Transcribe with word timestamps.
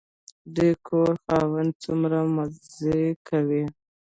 د 0.03 0.03
دې 0.55 0.69
کور 0.87 1.13
خاوند 1.23 1.71
څومره 1.83 2.19
مزې 2.35 3.03
کوي. 3.27 3.63